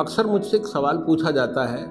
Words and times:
अक्सर 0.00 0.26
मुझसे 0.26 0.56
एक 0.56 0.66
सवाल 0.66 0.96
पूछा 0.96 1.30
जाता 1.30 1.64
है 1.64 1.84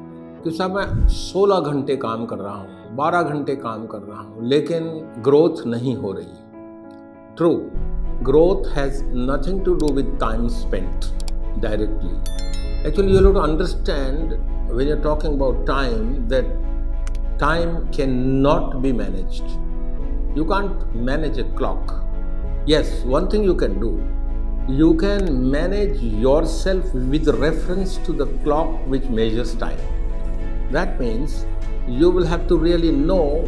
कि 0.44 0.52
साहब, 0.52 0.76
मैं 0.76 1.08
16 1.08 1.60
घंटे 1.62 1.96
काम 1.96 2.26
कर 2.26 2.38
रहा 2.38 2.54
हूँ 2.54 2.96
12 2.98 3.24
घंटे 3.24 3.56
काम 3.56 3.86
कर 3.88 4.00
रहा 4.00 4.22
हूँ, 4.22 4.44
लेकिन 4.44 4.84
ग्रोथ 5.24 5.66
नहीं 5.68 5.96
हो 5.96 6.12
रही। 6.12 7.36
True 7.38 7.50
growth 8.26 8.68
has 8.76 9.04
nothing 9.06 9.64
to 9.66 9.74
do 9.74 9.94
with 9.94 10.18
time 10.22 10.48
spent 10.48 11.06
directly 11.62 12.88
actually 12.88 13.14
you 13.14 13.20
loo 13.20 13.34
to 13.34 13.40
understand 13.40 14.34
when 14.72 14.88
you 14.88 14.96
talking 15.04 15.34
about 15.34 15.66
time 15.68 16.14
that 16.30 16.50
time 17.40 17.76
can 17.98 18.18
not 18.48 18.76
be 18.76 18.92
manage 18.94 19.42
you 20.38 20.46
can't 20.46 20.96
manage 21.10 21.40
a 21.40 21.44
clock 21.58 21.94
yes 22.70 23.04
one 23.08 23.30
thing 23.34 23.46
you 23.46 23.56
can 23.56 23.80
do 23.80 23.92
you 24.78 24.94
can 24.96 25.50
manage 25.52 26.00
yourself 26.02 26.94
with 26.94 27.28
reference 27.28 27.98
to 27.98 28.14
the 28.14 28.26
clock 28.44 28.70
which 28.88 29.04
measures 29.06 29.54
time. 29.56 29.80
That 30.72 31.00
means 31.00 31.46
you 31.88 32.10
will 32.10 32.26
have 32.26 32.48
to 32.48 32.58
really 32.58 32.92
know 32.92 33.42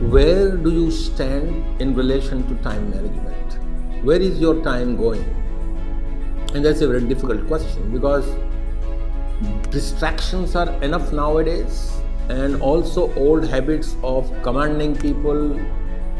where 0.00 0.56
do 0.56 0.70
you 0.70 0.90
stand 0.90 1.80
in 1.80 1.94
relation 1.94 2.46
to 2.48 2.62
time 2.62 2.90
management. 2.90 4.04
Where 4.04 4.20
is 4.20 4.38
your 4.38 4.62
time 4.62 4.96
going? 4.96 5.24
And 6.54 6.64
that's 6.64 6.82
a 6.82 6.88
very 6.88 7.06
difficult 7.06 7.46
question 7.46 7.90
because 7.90 8.28
distractions 9.70 10.54
are 10.56 10.70
enough 10.82 11.12
nowadays 11.12 11.92
and 12.28 12.60
also 12.60 13.14
old 13.14 13.48
habits 13.48 13.96
of 14.02 14.30
commanding 14.42 14.94
people, 14.94 15.58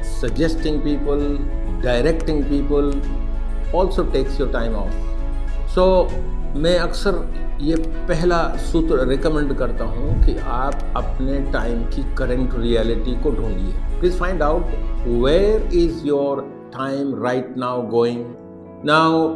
suggesting 0.02 0.80
people, 0.82 1.36
directing 1.82 2.44
people 2.48 2.92
also 3.74 4.02
takes 4.12 4.40
your 4.40 4.52
time 4.52 4.74
off 4.74 5.68
so 5.74 5.86
मैं 6.56 6.78
अक्सर 6.78 7.16
ये 7.62 7.76
पहला 8.08 8.36
सूत्र 8.56 9.06
recommend 9.08 9.56
करता 9.58 9.84
हूँ 9.84 10.22
कि 10.24 10.36
आप 10.38 10.92
अपने 10.96 11.40
टाइम 11.52 11.82
की 11.84 12.02
करेंट 12.14 12.54
रियलिटी 12.54 13.14
को 13.22 13.30
ढूंढिए। 13.30 13.72
Please 14.00 14.18
find 14.18 14.42
out 14.42 14.64
where 15.06 15.68
is 15.74 16.06
your 16.06 16.40
time 16.74 17.14
right 17.24 17.54
now 17.58 17.82
going 17.88 18.24
now 18.86 19.28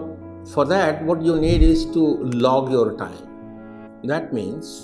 for 0.55 0.67
that 0.67 1.03
what 1.07 1.23
you 1.23 1.35
need 1.41 1.62
is 1.62 1.87
to 1.95 2.07
log 2.35 2.73
your 2.73 2.97
time 2.98 4.09
that 4.09 4.35
means 4.35 4.79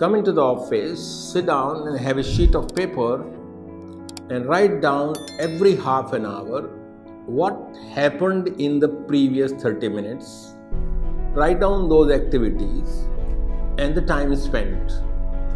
coming 0.00 0.24
to 0.24 0.32
the 0.32 0.38
office 0.38 0.98
sit 1.32 1.46
down 1.46 1.88
and 1.88 1.96
have 1.96 2.18
a 2.18 2.22
sheet 2.22 2.56
of 2.56 2.72
paper 2.76 3.26
and 4.32 4.46
write 4.50 4.80
down 4.80 5.14
every 5.40 5.74
half 5.82 6.14
an 6.16 6.26
hour 6.26 6.70
what 7.26 7.76
happened 7.94 8.48
in 8.60 8.80
the 8.80 8.88
previous 8.88 9.52
30 9.52 9.88
minutes, 9.88 10.56
write 11.34 11.60
down 11.60 11.88
those 11.88 12.10
activities 12.10 13.08
and 13.78 13.94
the 13.94 14.02
time 14.02 14.34
spent. 14.34 14.92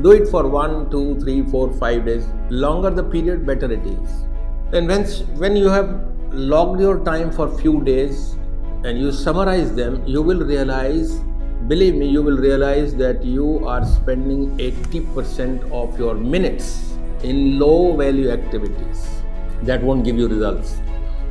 Do 0.01 0.13
it 0.13 0.29
for 0.29 0.47
one, 0.49 0.91
two, 0.91 1.19
three, 1.21 1.43
four, 1.43 1.73
five 1.75 2.07
days. 2.07 2.27
Longer 2.51 2.91
the 2.91 3.03
period, 3.03 3.45
better 3.45 3.71
it 3.73 3.85
is. 3.85 4.27
And 4.73 4.87
when, 4.87 5.05
when 5.39 5.57
you 5.57 5.69
have 5.69 6.03
logged 6.31 6.81
your 6.81 7.05
time 7.05 7.33
for 7.33 7.57
few 7.59 7.83
days 7.83 8.37
and 8.85 8.99
you 8.99 9.11
summarize 9.11 9.75
them, 9.75 10.07
you 10.07 10.23
will 10.23 10.41
realize, 10.41 11.19
believe 11.67 11.95
me, 11.95 12.09
you 12.09 12.23
will 12.23 12.37
realize 12.37 12.95
that 12.97 13.25
you 13.25 13.67
are 13.67 13.85
spending 13.85 14.57
80% 14.59 15.71
of 15.73 15.99
your 15.99 16.15
minutes 16.15 16.93
in 17.23 17.59
low 17.59 17.97
value 17.97 18.31
activities 18.31 19.23
that 19.63 19.83
won't 19.83 20.05
give 20.05 20.17
you 20.17 20.29
results. 20.29 20.77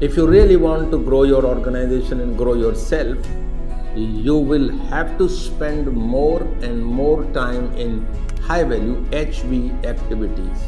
If 0.02 0.18
you 0.18 0.28
really 0.28 0.58
want 0.58 0.92
to 0.92 0.98
grow 1.02 1.24
your 1.24 1.46
organization 1.46 2.20
and 2.20 2.38
grow 2.38 2.54
yourself, 2.54 3.18
you 3.96 4.36
will 4.36 4.70
have 4.90 5.18
to 5.18 5.30
spend 5.30 5.90
more 5.90 6.42
and 6.62 6.84
more 6.84 7.24
time 7.32 7.72
in 7.76 8.06
high 8.42 8.66
value 8.66 9.06
HV 9.12 9.86
activities. 9.86 10.66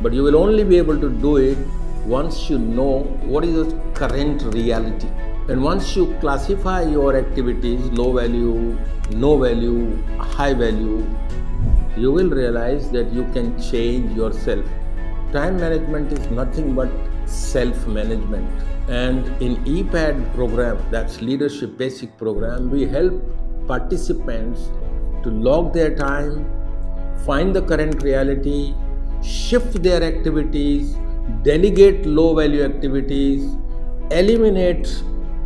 But 0.00 0.12
you 0.12 0.24
will 0.24 0.34
only 0.34 0.64
be 0.64 0.76
able 0.76 0.98
to 1.00 1.08
do 1.08 1.36
it 1.36 1.56
once 2.04 2.50
you 2.50 2.58
know 2.58 3.04
what 3.22 3.44
is 3.44 3.54
the 3.54 3.80
current 3.94 4.42
reality. 4.52 5.06
And 5.48 5.62
once 5.62 5.94
you 5.94 6.12
classify 6.18 6.82
your 6.82 7.16
activities 7.16 7.80
low 7.92 8.12
value, 8.12 8.76
no 9.12 9.38
value, 9.38 10.02
high 10.18 10.54
value, 10.54 11.06
you 11.96 12.10
will 12.10 12.28
realize 12.28 12.90
that 12.90 13.12
you 13.12 13.22
can 13.32 13.56
change 13.62 14.16
yourself. 14.16 14.66
Time 15.32 15.56
management 15.56 16.12
is 16.12 16.30
nothing 16.30 16.74
but 16.74 16.90
self 17.24 17.86
management. 17.86 18.50
And 18.88 19.26
in 19.42 19.56
EPAD 19.64 20.34
program, 20.34 20.78
that's 20.90 21.22
leadership 21.22 21.78
basic 21.78 22.18
program, 22.18 22.70
we 22.70 22.86
help 22.86 23.14
participants 23.66 24.60
to 25.22 25.30
log 25.30 25.72
their 25.72 25.94
time, 25.96 26.44
find 27.24 27.56
the 27.56 27.62
current 27.62 28.02
reality, 28.02 28.74
shift 29.22 29.82
their 29.82 30.02
activities, 30.02 30.96
delegate 31.42 32.04
low 32.04 32.34
value 32.34 32.62
activities, 32.62 33.56
eliminate 34.10 35.02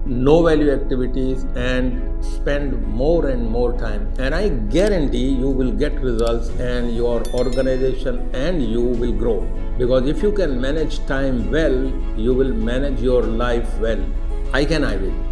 no 0.06 0.42
value 0.42 0.70
activities 0.72 1.44
and 1.56 2.24
spend 2.24 2.80
more 2.86 3.28
and 3.28 3.48
more 3.48 3.72
time. 3.78 4.12
And 4.18 4.34
i 4.34 4.48
guarantee 4.48 5.28
you 5.28 5.48
will 5.48 5.72
get 5.72 6.00
results 6.00 6.48
and 6.60 6.94
your 6.94 7.22
organization 7.34 8.30
and 8.34 8.62
you 8.62 8.82
will 8.82 9.12
grow. 9.12 9.40
Because 9.78 10.06
if 10.08 10.22
you 10.22 10.32
can 10.32 10.60
manage 10.60 11.04
time 11.06 11.50
well 11.50 11.78
you 12.16 12.34
will 12.34 12.52
manage 12.52 13.00
your 13.00 13.22
life 13.22 13.78
well. 13.78 14.04
I 14.52 14.64
can 14.64 14.84
i 14.84 14.96
will 14.96 15.25